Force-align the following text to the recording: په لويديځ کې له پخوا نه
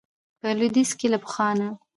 په 0.39 0.47
لويديځ 0.57 0.89
کې 0.99 1.07
له 1.13 1.17
پخوا 1.23 1.49
نه 1.59 1.67